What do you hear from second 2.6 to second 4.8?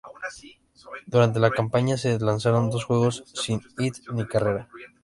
dos juegos sin hit ni carrera.